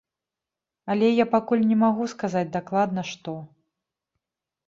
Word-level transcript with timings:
Але 0.93 1.07
я 1.09 1.25
пакуль 1.33 1.65
не 1.71 1.75
магу 1.83 2.03
сказаць 2.15 2.45
дакладна, 2.57 3.01
што. 3.11 3.35